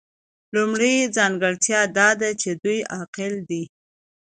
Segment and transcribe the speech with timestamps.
[0.55, 3.63] لومړۍ ځانګړتیا دا ده چې دوی عاقل دي.